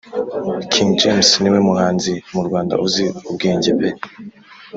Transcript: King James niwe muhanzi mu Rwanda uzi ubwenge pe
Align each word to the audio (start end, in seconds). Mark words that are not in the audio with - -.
King 0.71 0.89
James 1.01 1.29
niwe 1.41 1.59
muhanzi 1.67 2.13
mu 2.33 2.41
Rwanda 2.47 2.75
uzi 2.85 3.05
ubwenge 3.29 3.71
pe 3.79 3.89